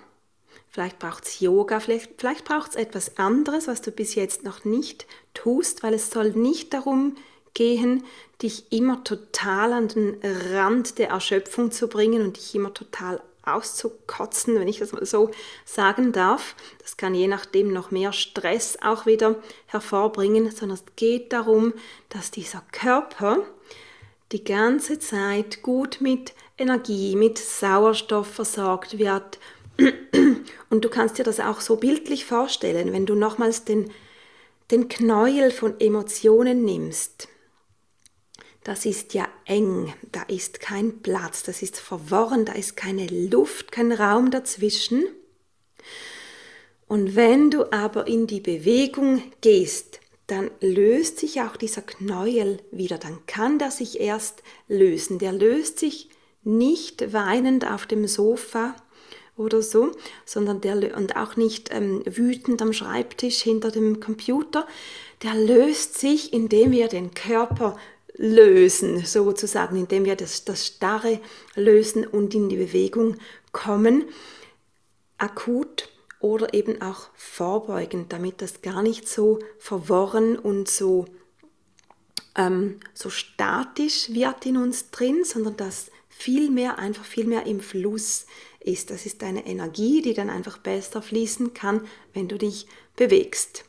Vielleicht 0.69 0.99
braucht 0.99 1.25
es 1.25 1.41
Yoga, 1.41 1.81
vielleicht, 1.81 2.11
vielleicht 2.17 2.45
braucht 2.45 2.71
es 2.71 2.75
etwas 2.77 3.17
anderes, 3.17 3.67
was 3.67 3.81
du 3.81 3.91
bis 3.91 4.15
jetzt 4.15 4.43
noch 4.43 4.63
nicht 4.63 5.05
tust, 5.33 5.83
weil 5.83 5.93
es 5.93 6.09
soll 6.09 6.31
nicht 6.31 6.73
darum 6.73 7.17
gehen, 7.53 8.05
dich 8.41 8.71
immer 8.71 9.03
total 9.03 9.73
an 9.73 9.89
den 9.89 10.17
Rand 10.23 10.97
der 10.97 11.09
Erschöpfung 11.09 11.71
zu 11.71 11.89
bringen 11.89 12.21
und 12.21 12.37
dich 12.37 12.55
immer 12.55 12.73
total 12.73 13.21
auszukotzen, 13.43 14.59
wenn 14.59 14.67
ich 14.67 14.79
das 14.79 14.91
mal 14.91 15.05
so 15.05 15.31
sagen 15.65 16.11
darf. 16.11 16.55
Das 16.79 16.97
kann 16.97 17.15
je 17.15 17.27
nachdem 17.27 17.73
noch 17.73 17.91
mehr 17.91 18.13
Stress 18.13 18.77
auch 18.81 19.05
wieder 19.05 19.35
hervorbringen, 19.67 20.51
sondern 20.51 20.77
es 20.77 20.83
geht 20.95 21.33
darum, 21.33 21.73
dass 22.09 22.31
dieser 22.31 22.63
Körper 22.71 23.39
die 24.31 24.43
ganze 24.43 24.99
Zeit 24.99 25.61
gut 25.61 25.99
mit 25.99 26.33
Energie, 26.57 27.15
mit 27.15 27.37
Sauerstoff 27.37 28.27
versorgt 28.27 28.97
wird. 28.97 29.39
Und 30.69 30.85
du 30.85 30.89
kannst 30.89 31.17
dir 31.17 31.23
das 31.23 31.39
auch 31.39 31.59
so 31.59 31.77
bildlich 31.77 32.25
vorstellen, 32.25 32.93
wenn 32.93 33.05
du 33.05 33.15
nochmals 33.15 33.65
den, 33.65 33.89
den 34.69 34.87
Knäuel 34.87 35.51
von 35.51 35.79
Emotionen 35.79 36.63
nimmst 36.63 37.27
das 38.63 38.85
ist 38.85 39.13
ja 39.13 39.27
eng, 39.45 39.93
da 40.11 40.21
ist 40.23 40.59
kein 40.59 40.99
Platz, 41.01 41.43
das 41.43 41.61
ist 41.61 41.79
verworren, 41.79 42.45
da 42.45 42.53
ist 42.53 42.77
keine 42.77 43.07
Luft, 43.07 43.71
kein 43.71 43.91
Raum 43.91 44.29
dazwischen. 44.29 45.03
Und 46.87 47.15
wenn 47.15 47.49
du 47.49 47.71
aber 47.71 48.07
in 48.07 48.27
die 48.27 48.41
Bewegung 48.41 49.23
gehst, 49.41 49.99
dann 50.27 50.51
löst 50.61 51.19
sich 51.19 51.41
auch 51.41 51.57
dieser 51.57 51.81
Knäuel 51.81 52.59
wieder, 52.71 52.97
dann 52.97 53.25
kann 53.25 53.59
der 53.59 53.71
sich 53.71 53.99
erst 53.99 54.43
lösen. 54.67 55.19
Der 55.19 55.33
löst 55.33 55.79
sich 55.79 56.09
nicht 56.43 57.13
weinend 57.13 57.69
auf 57.69 57.85
dem 57.85 58.07
Sofa 58.07 58.75
oder 59.35 59.61
so, 59.61 59.91
sondern 60.25 60.61
der 60.61 60.95
und 60.95 61.15
auch 61.15 61.35
nicht 61.35 61.73
ähm, 61.73 62.03
wütend 62.05 62.61
am 62.61 62.73
Schreibtisch 62.73 63.41
hinter 63.41 63.71
dem 63.71 63.99
Computer. 63.99 64.67
Der 65.23 65.33
löst 65.33 65.99
sich, 65.99 66.33
indem 66.33 66.71
wir 66.71 66.87
den 66.87 67.13
Körper 67.13 67.77
lösen, 68.15 69.05
sozusagen, 69.05 69.75
indem 69.77 70.05
wir 70.05 70.15
das, 70.15 70.45
das 70.45 70.65
Starre 70.65 71.19
lösen 71.55 72.05
und 72.05 72.33
in 72.33 72.49
die 72.49 72.57
Bewegung 72.57 73.17
kommen, 73.51 74.05
akut 75.17 75.89
oder 76.19 76.53
eben 76.53 76.81
auch 76.81 77.09
vorbeugend, 77.15 78.13
damit 78.13 78.41
das 78.41 78.61
gar 78.61 78.81
nicht 78.81 79.07
so 79.07 79.39
verworren 79.57 80.37
und 80.37 80.69
so, 80.69 81.05
ähm, 82.35 82.79
so 82.93 83.09
statisch 83.09 84.09
wird 84.13 84.45
in 84.45 84.57
uns 84.57 84.91
drin, 84.91 85.23
sondern 85.23 85.57
dass 85.57 85.91
viel 86.09 86.51
mehr, 86.51 86.77
einfach 86.77 87.03
viel 87.03 87.25
mehr 87.25 87.47
im 87.47 87.59
Fluss 87.59 88.27
ist. 88.59 88.91
Das 88.91 89.05
ist 89.05 89.23
eine 89.23 89.45
Energie, 89.47 90.01
die 90.01 90.13
dann 90.13 90.29
einfach 90.29 90.59
besser 90.59 91.01
fließen 91.01 91.53
kann, 91.53 91.87
wenn 92.13 92.27
du 92.27 92.37
dich 92.37 92.67
bewegst. 92.95 93.65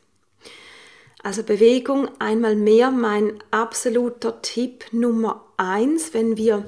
Also 1.22 1.44
Bewegung 1.44 2.08
einmal 2.18 2.56
mehr 2.56 2.90
mein 2.90 3.42
absoluter 3.50 4.42
Tipp 4.42 4.84
Nummer 4.92 5.44
eins, 5.56 6.14
wenn 6.14 6.36
wir 6.36 6.64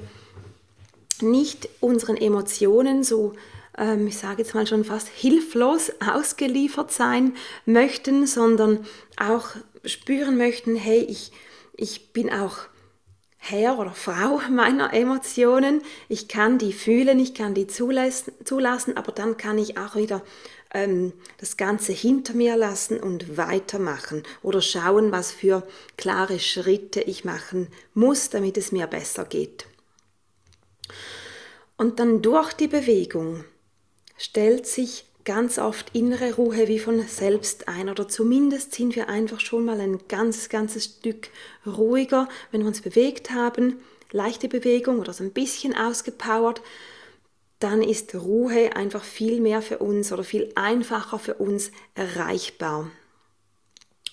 nicht 1.21 1.67
unseren 1.81 2.15
Emotionen 2.15 3.03
so, 3.03 3.33
ähm, 3.77 4.07
ich 4.07 4.17
sage 4.17 4.41
jetzt 4.41 4.55
mal 4.55 4.65
schon 4.65 4.85
fast 4.85 5.09
hilflos 5.09 5.91
ausgeliefert 5.99 6.91
sein 6.91 7.35
möchten, 7.65 8.25
sondern 8.27 8.85
auch 9.17 9.49
spüren 9.83 10.37
möchten, 10.37 10.75
hey, 10.75 10.99
ich, 10.99 11.31
ich 11.75 12.13
bin 12.13 12.31
auch 12.31 12.57
Herr 13.47 13.77
oder 13.77 13.91
Frau 13.91 14.41
meiner 14.49 14.91
Emotionen, 14.91 15.83
ich 16.09 16.27
kann 16.27 16.57
die 16.57 16.73
fühlen, 16.73 17.19
ich 17.19 17.35
kann 17.35 17.53
die 17.53 17.67
zulassen, 17.67 18.33
zulassen 18.43 18.97
aber 18.97 19.11
dann 19.11 19.37
kann 19.37 19.59
ich 19.59 19.77
auch 19.77 19.95
wieder 19.95 20.23
ähm, 20.73 21.13
das 21.37 21.55
Ganze 21.55 21.91
hinter 21.91 22.33
mir 22.33 22.57
lassen 22.57 22.99
und 22.99 23.37
weitermachen 23.37 24.23
oder 24.41 24.63
schauen, 24.63 25.11
was 25.11 25.31
für 25.31 25.61
klare 25.95 26.39
Schritte 26.39 27.01
ich 27.01 27.23
machen 27.23 27.67
muss, 27.93 28.31
damit 28.31 28.57
es 28.57 28.71
mir 28.71 28.87
besser 28.87 29.25
geht. 29.25 29.67
Und 31.77 31.99
dann 31.99 32.23
durch 32.23 32.53
die 32.53 32.67
Bewegung 32.67 33.43
stellt 34.17 34.65
sich 34.65 35.05
ganz 35.25 35.57
oft 35.57 35.93
innere 35.93 36.35
Ruhe 36.35 36.67
wie 36.67 36.79
von 36.79 37.01
selbst 37.07 37.67
ein 37.67 37.89
oder 37.89 38.07
zumindest 38.07 38.73
sind 38.73 38.95
wir 38.95 39.09
einfach 39.09 39.39
schon 39.39 39.65
mal 39.65 39.81
ein 39.81 39.99
ganz, 40.07 40.49
ganzes 40.49 40.85
Stück 40.85 41.29
ruhiger, 41.65 42.29
wenn 42.51 42.61
wir 42.61 42.67
uns 42.67 42.81
bewegt 42.81 43.31
haben, 43.31 43.81
leichte 44.11 44.47
Bewegung 44.47 44.99
oder 44.99 45.13
so 45.13 45.23
ein 45.23 45.31
bisschen 45.31 45.75
ausgepowert, 45.75 46.61
dann 47.59 47.81
ist 47.81 48.13
Ruhe 48.13 48.75
einfach 48.75 49.03
viel 49.03 49.41
mehr 49.41 49.61
für 49.61 49.79
uns 49.79 50.11
oder 50.11 50.23
viel 50.23 50.51
einfacher 50.55 51.19
für 51.19 51.35
uns 51.35 51.71
erreichbar. 51.95 52.91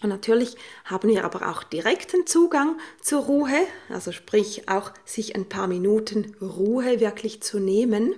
Und 0.03 0.09
natürlich 0.09 0.57
haben 0.85 1.09
wir 1.09 1.25
aber 1.25 1.49
auch 1.49 1.63
direkten 1.63 2.27
Zugang 2.27 2.79
zur 3.01 3.23
Ruhe, 3.25 3.67
also 3.89 4.11
sprich 4.11 4.69
auch 4.69 4.93
sich 5.05 5.37
ein 5.37 5.49
paar 5.49 5.69
Minuten 5.69 6.35
Ruhe 6.41 7.01
wirklich 7.01 7.43
zu 7.43 7.61
nehmen. 7.61 8.15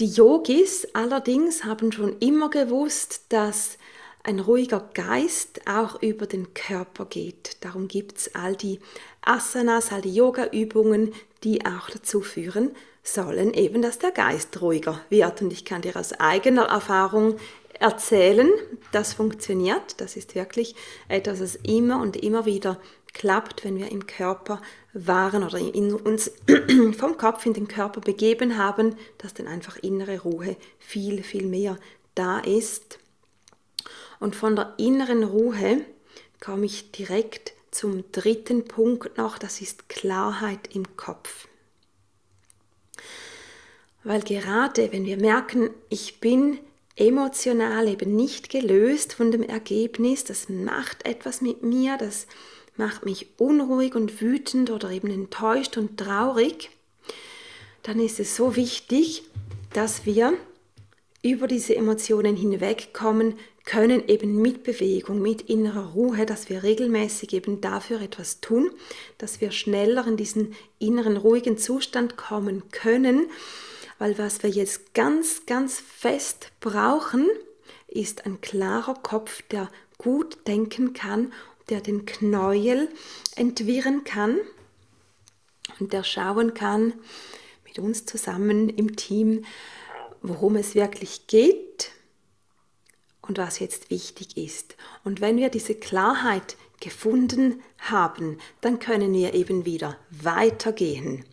Die 0.00 0.06
Yogis 0.06 0.88
allerdings 0.92 1.62
haben 1.62 1.92
schon 1.92 2.18
immer 2.18 2.50
gewusst, 2.50 3.26
dass 3.28 3.78
ein 4.24 4.40
ruhiger 4.40 4.90
Geist 4.92 5.60
auch 5.68 6.02
über 6.02 6.26
den 6.26 6.52
Körper 6.52 7.04
geht. 7.04 7.58
Darum 7.60 7.86
gibt 7.86 8.18
es 8.18 8.34
all 8.34 8.56
die 8.56 8.80
Asanas, 9.22 9.92
all 9.92 10.00
die 10.00 10.12
Yoga-Übungen, 10.12 11.12
die 11.44 11.64
auch 11.64 11.90
dazu 11.90 12.22
führen, 12.22 12.72
sollen 13.04 13.54
eben, 13.54 13.82
dass 13.82 14.00
der 14.00 14.10
Geist 14.10 14.60
ruhiger 14.60 15.00
wird. 15.10 15.42
Und 15.42 15.52
ich 15.52 15.64
kann 15.64 15.82
dir 15.82 15.94
aus 15.94 16.12
eigener 16.14 16.64
Erfahrung 16.64 17.36
erzählen, 17.78 18.50
das 18.90 19.14
funktioniert. 19.14 20.00
Das 20.00 20.16
ist 20.16 20.34
wirklich 20.34 20.74
etwas, 21.06 21.38
das 21.38 21.54
immer 21.54 22.00
und 22.00 22.16
immer 22.16 22.46
wieder 22.46 22.80
klappt, 23.14 23.64
wenn 23.64 23.78
wir 23.78 23.90
im 23.90 24.06
Körper 24.06 24.60
waren 24.92 25.42
oder 25.42 25.60
uns 26.04 26.30
vom 26.98 27.16
Kopf 27.16 27.46
in 27.46 27.54
den 27.54 27.68
Körper 27.68 28.00
begeben 28.00 28.58
haben, 28.58 28.96
dass 29.18 29.32
dann 29.32 29.46
einfach 29.46 29.76
innere 29.78 30.20
Ruhe 30.20 30.56
viel, 30.78 31.22
viel 31.22 31.46
mehr 31.46 31.78
da 32.14 32.40
ist. 32.40 32.98
Und 34.20 34.36
von 34.36 34.56
der 34.56 34.74
inneren 34.76 35.24
Ruhe 35.24 35.84
komme 36.40 36.66
ich 36.66 36.92
direkt 36.92 37.54
zum 37.70 38.04
dritten 38.12 38.64
Punkt 38.66 39.16
noch, 39.18 39.38
das 39.38 39.60
ist 39.60 39.88
Klarheit 39.88 40.74
im 40.74 40.96
Kopf. 40.96 41.48
Weil 44.04 44.20
gerade 44.20 44.92
wenn 44.92 45.06
wir 45.06 45.16
merken, 45.16 45.70
ich 45.88 46.20
bin 46.20 46.58
emotional 46.96 47.88
eben 47.88 48.14
nicht 48.14 48.50
gelöst 48.50 49.14
von 49.14 49.32
dem 49.32 49.42
Ergebnis, 49.42 50.24
das 50.24 50.48
macht 50.48 51.06
etwas 51.06 51.40
mit 51.40 51.62
mir, 51.62 51.96
das 51.96 52.26
macht 52.76 53.04
mich 53.04 53.28
unruhig 53.38 53.94
und 53.94 54.20
wütend 54.20 54.70
oder 54.70 54.90
eben 54.90 55.10
enttäuscht 55.10 55.76
und 55.76 55.98
traurig, 55.98 56.70
dann 57.82 58.00
ist 58.00 58.20
es 58.20 58.36
so 58.36 58.56
wichtig, 58.56 59.24
dass 59.72 60.06
wir 60.06 60.34
über 61.22 61.46
diese 61.46 61.74
Emotionen 61.74 62.36
hinwegkommen, 62.36 63.34
können 63.64 64.06
eben 64.08 64.42
mit 64.42 64.62
Bewegung, 64.62 65.22
mit 65.22 65.42
innerer 65.42 65.92
Ruhe, 65.92 66.26
dass 66.26 66.50
wir 66.50 66.62
regelmäßig 66.62 67.32
eben 67.32 67.62
dafür 67.62 68.02
etwas 68.02 68.40
tun, 68.40 68.70
dass 69.16 69.40
wir 69.40 69.52
schneller 69.52 70.06
in 70.06 70.18
diesen 70.18 70.54
inneren 70.78 71.16
ruhigen 71.16 71.56
Zustand 71.56 72.18
kommen 72.18 72.68
können, 72.70 73.30
weil 73.98 74.18
was 74.18 74.42
wir 74.42 74.50
jetzt 74.50 74.92
ganz, 74.92 75.46
ganz 75.46 75.80
fest 75.80 76.50
brauchen, 76.60 77.26
ist 77.88 78.26
ein 78.26 78.42
klarer 78.42 78.94
Kopf, 78.94 79.40
der 79.50 79.70
gut 79.96 80.46
denken 80.46 80.92
kann, 80.92 81.32
der 81.68 81.80
den 81.80 82.06
Knäuel 82.06 82.88
entwirren 83.36 84.04
kann 84.04 84.38
und 85.80 85.92
der 85.92 86.04
schauen 86.04 86.54
kann 86.54 86.94
mit 87.64 87.78
uns 87.78 88.06
zusammen 88.06 88.68
im 88.68 88.96
Team, 88.96 89.44
worum 90.22 90.56
es 90.56 90.74
wirklich 90.74 91.26
geht 91.26 91.90
und 93.22 93.38
was 93.38 93.58
jetzt 93.58 93.90
wichtig 93.90 94.36
ist. 94.36 94.76
Und 95.02 95.20
wenn 95.20 95.36
wir 95.36 95.48
diese 95.48 95.74
Klarheit 95.74 96.56
gefunden 96.80 97.62
haben, 97.78 98.38
dann 98.60 98.78
können 98.78 99.12
wir 99.12 99.34
eben 99.34 99.64
wieder 99.64 99.98
weitergehen. 100.10 101.24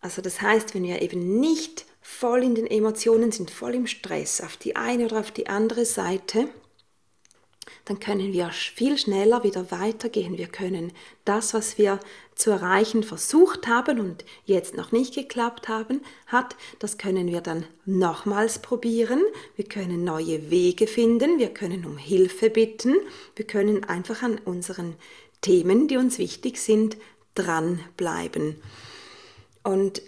Also 0.00 0.20
das 0.20 0.42
heißt, 0.42 0.74
wenn 0.74 0.82
wir 0.82 1.00
eben 1.00 1.40
nicht 1.40 1.86
voll 2.02 2.42
in 2.42 2.54
den 2.54 2.66
Emotionen 2.66 3.32
sind, 3.32 3.50
voll 3.50 3.74
im 3.74 3.86
Stress, 3.86 4.42
auf 4.42 4.58
die 4.58 4.76
eine 4.76 5.06
oder 5.06 5.20
auf 5.20 5.30
die 5.30 5.46
andere 5.46 5.86
Seite, 5.86 6.48
dann 7.84 8.00
können 8.00 8.32
wir 8.32 8.50
viel 8.50 8.98
schneller 8.98 9.44
wieder 9.44 9.70
weitergehen. 9.70 10.38
Wir 10.38 10.46
können 10.46 10.92
das, 11.24 11.54
was 11.54 11.78
wir 11.78 12.00
zu 12.34 12.50
erreichen 12.50 13.02
versucht 13.02 13.66
haben 13.66 14.00
und 14.00 14.24
jetzt 14.44 14.76
noch 14.76 14.92
nicht 14.92 15.14
geklappt 15.14 15.68
haben, 15.68 16.00
hat, 16.26 16.56
das 16.78 16.98
können 16.98 17.28
wir 17.28 17.40
dann 17.40 17.64
nochmals 17.84 18.58
probieren. 18.58 19.22
Wir 19.56 19.66
können 19.66 20.04
neue 20.04 20.50
Wege 20.50 20.86
finden, 20.86 21.38
wir 21.38 21.48
können 21.50 21.84
um 21.84 21.96
Hilfe 21.96 22.50
bitten, 22.50 22.96
wir 23.36 23.46
können 23.46 23.84
einfach 23.84 24.22
an 24.22 24.38
unseren 24.44 24.96
Themen, 25.40 25.88
die 25.88 25.96
uns 25.96 26.18
wichtig 26.18 26.60
sind, 26.60 26.96
dranbleiben. 27.34 28.56
Und 29.62 30.02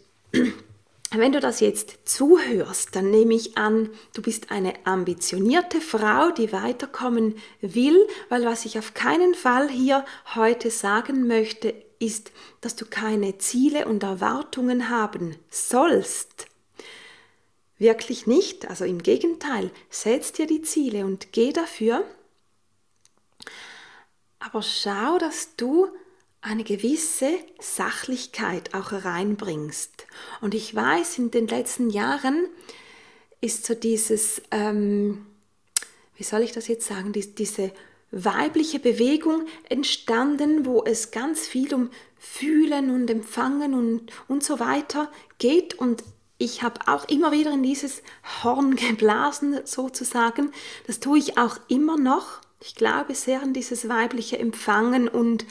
wenn 1.13 1.33
du 1.33 1.41
das 1.41 1.61
jetzt 1.61 1.99
zuhörst, 2.05 2.97
dann 2.97 3.11
nehme 3.11 3.35
ich 3.35 3.57
an, 3.57 3.91
du 4.13 4.23
bist 4.23 4.51
eine 4.51 4.75
ambitionierte 4.85 5.81
Frau, 5.81 6.31
die 6.31 6.53
weiterkommen 6.53 7.37
will, 7.61 7.97
weil 8.29 8.45
was 8.45 8.65
ich 8.65 8.79
auf 8.79 8.95
keinen 8.95 9.35
Fall 9.35 9.69
hier 9.69 10.05
heute 10.35 10.71
sagen 10.71 11.27
möchte, 11.27 11.75
ist, 11.99 12.33
dass 12.61 12.77
du 12.77 12.87
keine 12.87 13.39
Ziele 13.39 13.87
und 13.87 14.03
Erwartungen 14.03 14.91
haben 14.91 15.37
sollst. 15.49 16.47
Wirklich 17.79 18.27
nicht, 18.27 18.69
also 18.69 18.85
im 18.85 19.03
Gegenteil, 19.03 19.71
setz 19.91 20.33
dir 20.33 20.47
die 20.47 20.63
Ziele 20.63 21.05
und 21.05 21.33
geh 21.33 21.53
dafür. 21.53 22.05
Aber 24.39 24.63
schau, 24.63 25.19
dass 25.19 25.57
du 25.57 25.89
eine 26.47 26.62
gewisse 26.62 27.31
Sachlichkeit 27.59 28.73
auch 28.73 28.93
reinbringst. 28.93 30.07
Und 30.41 30.55
ich 30.55 30.75
weiß, 30.75 31.19
in 31.19 31.33
den 31.33 31.49
letzten 31.49 31.91
Jahren 31.91 32.47
ist 33.41 33.67
so 33.67 33.75
dieses, 33.75 34.41
ähm, 34.53 35.27
wie 36.14 36.23
soll 36.23 36.42
ich 36.42 36.53
das 36.53 36.68
jetzt 36.68 36.87
sagen, 36.87 37.12
die, 37.12 37.35
diese 37.35 37.73
weibliche 38.12 38.79
Bewegung 38.79 39.47
entstanden, 39.68 40.64
wo 40.64 40.85
es 40.85 41.11
ganz 41.11 41.49
viel 41.49 41.75
um 41.75 41.90
Fühlen 42.16 42.90
und 42.90 43.11
Empfangen 43.11 43.75
und, 43.75 44.12
und 44.29 44.44
so 44.44 44.61
weiter 44.61 45.11
geht. 45.38 45.75
Und 45.75 46.05
ich 46.38 46.62
habe 46.62 46.81
auch 46.87 47.09
immer 47.09 47.33
wieder 47.33 47.53
in 47.53 47.64
dieses 47.64 48.03
Horn 48.44 48.77
geblasen, 48.77 49.59
sozusagen. 49.64 50.53
Das 50.87 51.01
tue 51.01 51.18
ich 51.18 51.38
auch 51.38 51.59
immer 51.66 51.99
noch. 51.99 52.40
Ich 52.61 52.77
glaube 52.77 53.14
sehr 53.14 53.42
an 53.42 53.53
dieses 53.53 53.88
weibliche 53.88 54.38
Empfangen 54.38 55.09
und, 55.09 55.44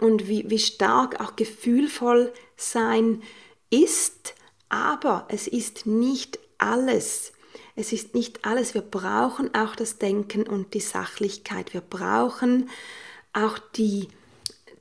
und 0.00 0.28
wie, 0.28 0.48
wie 0.50 0.58
stark 0.58 1.20
auch 1.20 1.36
gefühlvoll 1.36 2.32
sein 2.56 3.22
ist, 3.70 4.34
aber 4.68 5.26
es 5.28 5.46
ist 5.46 5.86
nicht 5.86 6.38
alles. 6.58 7.32
Es 7.76 7.92
ist 7.92 8.14
nicht 8.14 8.44
alles. 8.44 8.74
Wir 8.74 8.82
brauchen 8.82 9.54
auch 9.54 9.76
das 9.76 9.98
Denken 9.98 10.46
und 10.46 10.74
die 10.74 10.80
Sachlichkeit. 10.80 11.72
Wir 11.72 11.80
brauchen 11.80 12.68
auch 13.32 13.58
die, 13.58 14.08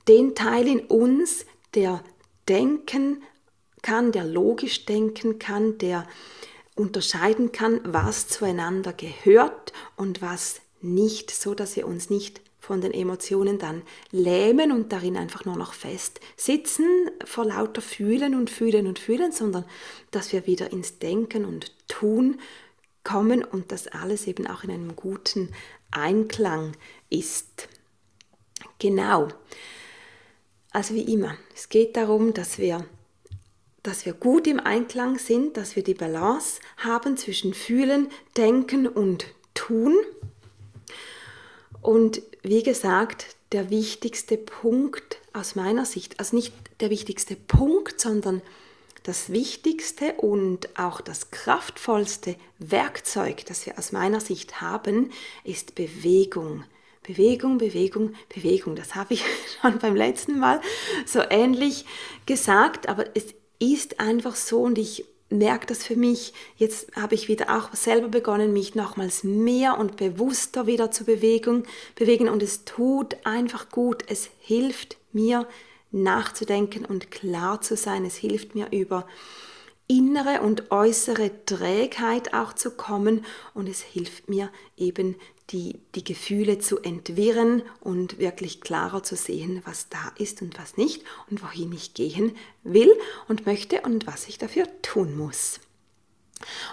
den 0.07 0.35
Teil 0.35 0.67
in 0.67 0.79
uns, 0.81 1.45
der 1.75 2.03
denken 2.47 3.23
kann, 3.81 4.11
der 4.11 4.25
logisch 4.25 4.85
denken 4.85 5.39
kann, 5.39 5.77
der 5.77 6.07
unterscheiden 6.75 7.51
kann, 7.51 7.81
was 7.83 8.27
zueinander 8.27 8.93
gehört 8.93 9.73
und 9.95 10.21
was 10.21 10.61
nicht, 10.81 11.31
so 11.31 11.53
dass 11.53 11.75
wir 11.75 11.87
uns 11.87 12.09
nicht 12.09 12.41
von 12.69 12.81
den 12.81 12.93
Emotionen 12.93 13.57
dann 13.57 13.81
lähmen 14.11 14.71
und 14.71 14.91
darin 14.91 15.17
einfach 15.17 15.43
nur 15.43 15.57
noch 15.57 15.73
fest 15.73 16.19
sitzen 16.37 16.85
vor 17.25 17.45
lauter 17.45 17.81
Fühlen 17.81 18.35
und 18.35 18.51
Fühlen 18.51 18.85
und 18.85 18.99
Fühlen, 18.99 19.31
sondern 19.31 19.65
dass 20.11 20.33
wir 20.33 20.45
wieder 20.45 20.71
ins 20.71 20.99
Denken 20.99 21.45
und 21.45 21.73
Tun 21.87 22.39
kommen 23.03 23.43
und 23.43 23.71
das 23.71 23.87
alles 23.87 24.27
eben 24.27 24.45
auch 24.45 24.63
in 24.63 24.69
einem 24.69 24.95
guten 24.95 25.49
Einklang 25.89 26.73
ist. 27.09 27.67
Genau. 28.77 29.29
Also 30.69 30.93
wie 30.93 31.11
immer, 31.11 31.37
es 31.55 31.69
geht 31.69 31.97
darum, 31.97 32.35
dass 32.35 32.59
wir 32.59 32.85
dass 33.81 34.05
wir 34.05 34.13
gut 34.13 34.45
im 34.45 34.59
Einklang 34.59 35.17
sind, 35.17 35.57
dass 35.57 35.75
wir 35.75 35.83
die 35.83 35.95
Balance 35.95 36.59
haben 36.77 37.17
zwischen 37.17 37.55
Fühlen, 37.55 38.09
Denken 38.37 38.85
und 38.85 39.25
Tun. 39.55 39.95
Und 41.81 42.21
wie 42.41 42.63
gesagt, 42.63 43.35
der 43.51 43.69
wichtigste 43.69 44.37
Punkt 44.37 45.17
aus 45.33 45.55
meiner 45.55 45.85
Sicht, 45.85 46.19
also 46.19 46.35
nicht 46.35 46.53
der 46.79 46.89
wichtigste 46.89 47.35
Punkt, 47.35 47.99
sondern 47.99 48.41
das 49.03 49.31
wichtigste 49.31 50.13
und 50.13 50.77
auch 50.77 51.01
das 51.01 51.31
kraftvollste 51.31 52.35
Werkzeug, 52.59 53.45
das 53.45 53.65
wir 53.65 53.77
aus 53.77 53.91
meiner 53.91 54.19
Sicht 54.19 54.61
haben, 54.61 55.11
ist 55.43 55.75
Bewegung. 55.75 56.63
Bewegung, 57.03 57.57
Bewegung, 57.57 58.13
Bewegung. 58.33 58.75
Das 58.75 58.95
habe 58.95 59.15
ich 59.15 59.23
schon 59.61 59.79
beim 59.79 59.95
letzten 59.95 60.37
Mal 60.37 60.61
so 61.05 61.21
ähnlich 61.29 61.85
gesagt, 62.25 62.87
aber 62.87 63.05
es 63.15 63.33
ist 63.57 63.99
einfach 63.99 64.35
so 64.35 64.61
und 64.61 64.77
ich 64.77 65.05
merke 65.29 65.67
das 65.67 65.83
für 65.83 65.95
mich. 65.95 66.33
Jetzt 66.57 66.95
habe 66.95 67.15
ich 67.15 67.27
wieder 67.27 67.55
auch 67.57 67.73
selber 67.73 68.07
begonnen, 68.07 68.53
mich 68.53 68.75
nochmals 68.75 69.23
mehr 69.23 69.77
und 69.77 69.97
bewusster 69.97 70.67
wieder 70.67 70.91
zu 70.91 71.05
bewegen 71.05 71.63
und 72.29 72.43
es 72.43 72.65
tut 72.65 73.17
einfach 73.23 73.69
gut. 73.69 74.03
Es 74.07 74.29
hilft 74.39 74.97
mir 75.11 75.47
nachzudenken 75.91 76.85
und 76.85 77.11
klar 77.11 77.61
zu 77.61 77.75
sein. 77.75 78.05
Es 78.05 78.15
hilft 78.15 78.55
mir 78.55 78.67
über 78.71 79.05
innere 79.87 80.41
und 80.41 80.71
äußere 80.71 81.45
Trägheit 81.45 82.33
auch 82.33 82.53
zu 82.53 82.71
kommen 82.71 83.25
und 83.55 83.67
es 83.67 83.81
hilft 83.81 84.29
mir 84.29 84.51
eben 84.77 85.15
die, 85.51 85.79
die 85.95 86.03
Gefühle 86.03 86.59
zu 86.59 86.79
entwirren 86.79 87.63
und 87.79 88.19
wirklich 88.19 88.61
klarer 88.61 89.03
zu 89.03 89.15
sehen, 89.15 89.61
was 89.65 89.89
da 89.89 90.13
ist 90.17 90.41
und 90.41 90.59
was 90.59 90.77
nicht 90.77 91.03
und 91.29 91.43
wohin 91.43 91.71
ich 91.73 91.93
gehen 91.93 92.35
will 92.63 92.91
und 93.27 93.45
möchte 93.45 93.81
und 93.81 94.05
was 94.05 94.27
ich 94.27 94.37
dafür 94.37 94.67
tun 94.81 95.17
muss. 95.17 95.59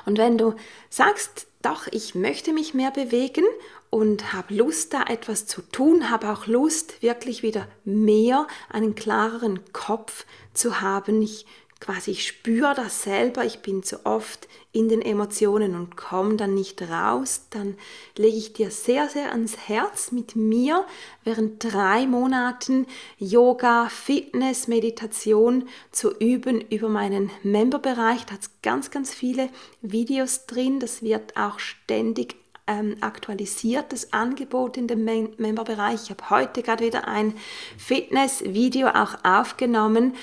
Und 0.04 0.18
wenn 0.18 0.38
du 0.38 0.54
sagst, 0.90 1.46
doch, 1.62 1.86
ich 1.90 2.14
möchte 2.14 2.52
mich 2.52 2.74
mehr 2.74 2.90
bewegen 2.90 3.44
und 3.90 4.32
habe 4.32 4.54
Lust, 4.54 4.92
da 4.92 5.02
etwas 5.04 5.46
zu 5.46 5.62
tun, 5.62 6.10
habe 6.10 6.30
auch 6.30 6.46
Lust, 6.46 7.02
wirklich 7.02 7.42
wieder 7.42 7.66
mehr 7.84 8.46
einen 8.68 8.94
klareren 8.94 9.60
Kopf 9.72 10.26
zu 10.54 10.80
haben. 10.80 11.22
Ich 11.22 11.46
quasi 11.86 12.10
ich 12.10 12.26
spüre 12.26 12.74
das 12.74 13.02
selber, 13.02 13.44
ich 13.44 13.60
bin 13.60 13.84
zu 13.84 14.04
oft 14.04 14.48
in 14.72 14.88
den 14.88 15.00
Emotionen 15.00 15.76
und 15.76 15.96
komme 15.96 16.34
dann 16.34 16.52
nicht 16.52 16.82
raus, 16.82 17.46
dann 17.50 17.78
lege 18.16 18.36
ich 18.36 18.52
dir 18.52 18.72
sehr, 18.72 19.08
sehr 19.08 19.30
ans 19.30 19.56
Herz 19.68 20.10
mit 20.10 20.34
mir 20.34 20.84
während 21.22 21.62
drei 21.62 22.06
Monaten 22.08 22.86
Yoga, 23.18 23.88
Fitness, 23.88 24.66
Meditation 24.66 25.68
zu 25.92 26.12
üben 26.18 26.60
über 26.60 26.88
meinen 26.88 27.30
Memberbereich. 27.44 28.26
Da 28.26 28.34
hat 28.34 28.42
es 28.42 28.50
ganz, 28.62 28.90
ganz 28.90 29.14
viele 29.14 29.48
Videos 29.80 30.46
drin. 30.46 30.80
Das 30.80 31.02
wird 31.02 31.36
auch 31.36 31.60
ständig 31.60 32.34
ähm, 32.66 32.96
aktualisiert, 33.00 33.92
das 33.92 34.12
Angebot 34.12 34.76
in 34.76 34.88
dem 34.88 35.04
Mem 35.04 35.30
Memberbereich. 35.38 36.02
Ich 36.04 36.10
habe 36.10 36.30
heute 36.30 36.62
gerade 36.62 36.84
wieder 36.84 37.06
ein 37.06 37.34
Fitness-Video 37.78 38.88
auch 38.88 39.24
aufgenommen 39.24 40.14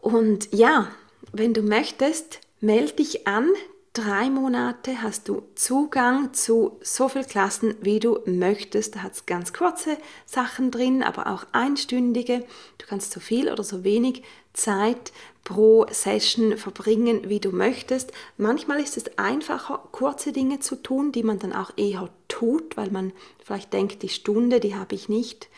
und 0.00 0.52
ja, 0.52 0.88
wenn 1.32 1.54
du 1.54 1.62
möchtest, 1.62 2.40
melde 2.60 2.94
dich 2.94 3.26
an. 3.26 3.50
drei 3.92 4.30
Monate 4.30 5.02
hast 5.02 5.28
du 5.28 5.42
Zugang 5.56 6.32
zu 6.32 6.78
so 6.82 7.08
viel 7.08 7.24
Klassen, 7.24 7.74
wie 7.80 7.98
du 7.98 8.20
möchtest. 8.26 8.94
Da 8.94 9.02
hat 9.02 9.14
es 9.14 9.26
ganz 9.26 9.52
kurze 9.52 9.96
Sachen 10.24 10.70
drin, 10.70 11.02
aber 11.02 11.26
auch 11.26 11.46
einstündige. 11.50 12.44
Du 12.78 12.86
kannst 12.86 13.12
so 13.12 13.18
viel 13.18 13.50
oder 13.50 13.64
so 13.64 13.82
wenig 13.82 14.22
Zeit 14.52 15.12
pro 15.42 15.86
Session 15.90 16.56
verbringen, 16.58 17.28
wie 17.28 17.40
du 17.40 17.50
möchtest. 17.50 18.12
Manchmal 18.36 18.80
ist 18.80 18.96
es 18.96 19.18
einfacher, 19.18 19.82
kurze 19.90 20.30
Dinge 20.30 20.60
zu 20.60 20.76
tun, 20.76 21.10
die 21.10 21.22
man 21.24 21.38
dann 21.40 21.52
auch 21.52 21.72
eher 21.76 22.08
tut, 22.28 22.76
weil 22.76 22.90
man 22.90 23.12
vielleicht 23.42 23.72
denkt, 23.72 24.02
die 24.02 24.10
Stunde, 24.10 24.60
die 24.60 24.76
habe 24.76 24.94
ich 24.94 25.08
nicht 25.08 25.48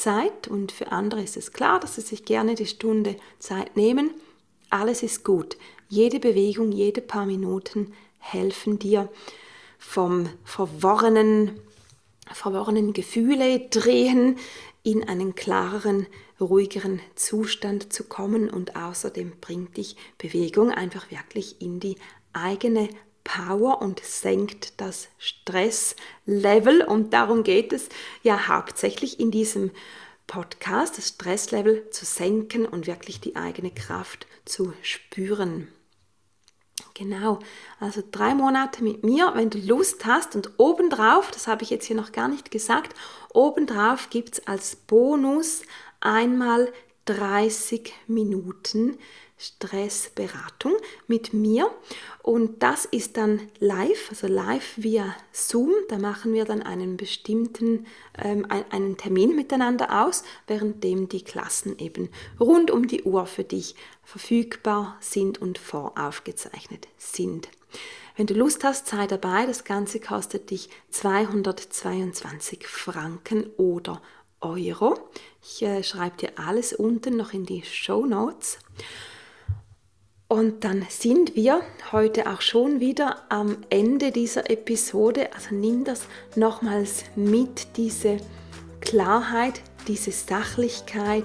Zeit. 0.00 0.48
Und 0.48 0.72
für 0.72 0.92
andere 0.92 1.22
ist 1.22 1.36
es 1.36 1.52
klar, 1.52 1.80
dass 1.80 1.94
sie 1.94 2.00
sich 2.00 2.24
gerne 2.24 2.54
die 2.54 2.66
Stunde 2.66 3.16
Zeit 3.38 3.76
nehmen. 3.76 4.10
Alles 4.70 5.02
ist 5.02 5.24
gut. 5.24 5.56
Jede 5.88 6.20
Bewegung, 6.20 6.72
jede 6.72 7.00
paar 7.00 7.26
Minuten 7.26 7.92
helfen 8.18 8.78
dir 8.78 9.08
vom 9.78 10.28
verworrenen, 10.44 11.58
verworrenen 12.32 12.92
Gefühle 12.92 13.60
drehen 13.70 14.36
in 14.82 15.08
einen 15.08 15.34
klareren, 15.34 16.06
ruhigeren 16.40 17.00
Zustand 17.16 17.92
zu 17.92 18.04
kommen 18.04 18.48
und 18.48 18.76
außerdem 18.76 19.32
bringt 19.40 19.76
dich 19.76 19.96
Bewegung 20.16 20.70
einfach 20.70 21.10
wirklich 21.10 21.60
in 21.60 21.80
die 21.80 21.96
eigene 22.32 22.88
Power 23.24 23.80
und 23.82 24.00
senkt 24.00 24.80
das 24.80 25.08
Stresslevel. 25.18 26.82
Und 26.82 27.12
darum 27.12 27.42
geht 27.42 27.72
es 27.72 27.88
ja 28.22 28.48
hauptsächlich 28.48 29.20
in 29.20 29.30
diesem 29.30 29.70
Podcast, 30.26 30.98
das 30.98 31.08
Stresslevel 31.08 31.90
zu 31.90 32.04
senken 32.04 32.66
und 32.66 32.86
wirklich 32.86 33.20
die 33.20 33.36
eigene 33.36 33.70
Kraft 33.70 34.26
zu 34.44 34.72
spüren. 34.82 35.68
Genau, 36.94 37.38
also 37.78 38.02
drei 38.10 38.34
Monate 38.34 38.84
mit 38.84 39.04
mir, 39.04 39.32
wenn 39.34 39.50
du 39.50 39.58
Lust 39.58 40.04
hast. 40.04 40.36
Und 40.36 40.52
obendrauf, 40.58 41.30
das 41.30 41.46
habe 41.46 41.62
ich 41.62 41.70
jetzt 41.70 41.86
hier 41.86 41.96
noch 41.96 42.12
gar 42.12 42.28
nicht 42.28 42.50
gesagt, 42.50 42.94
obendrauf 43.32 44.10
gibt 44.10 44.34
es 44.34 44.46
als 44.46 44.76
Bonus 44.76 45.62
einmal 46.00 46.72
30 47.06 47.92
Minuten 48.06 48.98
Stressberatung 49.40 50.74
mit 51.06 51.32
mir 51.32 51.70
und 52.22 52.62
das 52.62 52.84
ist 52.84 53.16
dann 53.16 53.40
live, 53.58 54.10
also 54.10 54.26
live 54.26 54.74
via 54.76 55.16
Zoom. 55.32 55.72
Da 55.88 55.98
machen 55.98 56.34
wir 56.34 56.44
dann 56.44 56.62
einen 56.62 56.98
bestimmten 56.98 57.86
ähm, 58.18 58.46
einen 58.50 58.98
Termin 58.98 59.34
miteinander 59.34 60.04
aus, 60.04 60.24
währenddem 60.46 61.08
die 61.08 61.24
Klassen 61.24 61.78
eben 61.78 62.10
rund 62.38 62.70
um 62.70 62.86
die 62.86 63.04
Uhr 63.04 63.24
für 63.24 63.44
dich 63.44 63.74
verfügbar 64.04 64.98
sind 65.00 65.40
und 65.40 65.56
voraufgezeichnet 65.56 66.88
sind. 66.98 67.48
Wenn 68.16 68.26
du 68.26 68.34
Lust 68.34 68.64
hast, 68.64 68.88
sei 68.88 69.06
dabei. 69.06 69.46
Das 69.46 69.64
Ganze 69.64 69.98
kostet 70.00 70.50
dich 70.50 70.68
222 70.90 72.66
Franken 72.66 73.46
oder 73.56 74.02
Euro. 74.42 74.98
Ich 75.42 75.62
äh, 75.62 75.82
schreibe 75.82 76.18
dir 76.18 76.32
alles 76.36 76.74
unten 76.74 77.16
noch 77.16 77.32
in 77.32 77.46
die 77.46 77.62
Show 77.62 78.04
Notes. 78.04 78.58
Und 80.30 80.62
dann 80.62 80.86
sind 80.88 81.34
wir 81.34 81.60
heute 81.90 82.30
auch 82.30 82.40
schon 82.40 82.78
wieder 82.78 83.16
am 83.30 83.56
Ende 83.68 84.12
dieser 84.12 84.48
Episode. 84.48 85.28
Also 85.34 85.56
nimm 85.56 85.82
das 85.82 86.06
nochmals 86.36 87.02
mit, 87.16 87.76
diese 87.76 88.18
Klarheit, 88.80 89.60
diese 89.88 90.12
Sachlichkeit, 90.12 91.24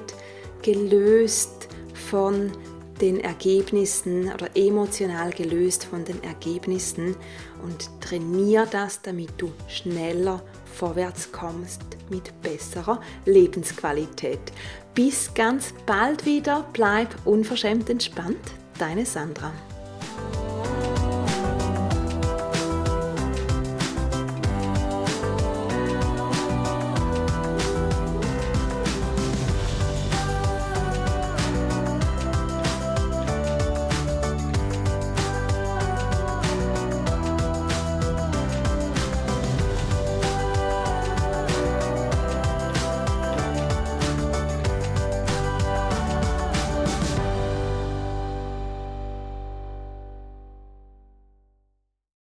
gelöst 0.63 1.68
von 2.10 2.52
den 3.00 3.20
Ergebnissen 3.20 4.34
oder 4.34 4.50
emotional 4.56 5.30
gelöst 5.30 5.86
von 5.86 6.04
den 6.04 6.24
Ergebnissen 6.24 7.15
und 7.63 7.88
trainier 8.02 8.65
das, 8.65 9.04
damit 9.04 9.30
du 9.38 9.52
schneller 9.68 10.41
vorwärts 10.74 11.32
kommst 11.32 11.84
mit 12.10 12.34
besserer 12.41 13.00
Lebensqualität. 13.26 14.52
Bis 14.96 15.32
ganz 15.36 15.76
bald 15.86 16.26
wieder, 16.26 16.65
bleib 16.74 17.15
unverschämt 17.24 17.88
entspannt 17.91 18.56
deine 18.78 19.06
Sandra. 19.06 19.52